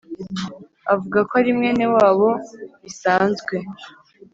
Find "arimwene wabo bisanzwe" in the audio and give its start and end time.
1.41-3.55